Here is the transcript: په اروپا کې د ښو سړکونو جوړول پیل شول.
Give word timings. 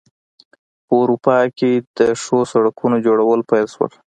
په 0.87 0.93
اروپا 1.01 1.37
کې 1.57 1.71
د 1.97 1.99
ښو 2.21 2.37
سړکونو 2.51 2.95
جوړول 3.05 3.39
پیل 3.49 3.65
شول. 3.73 3.91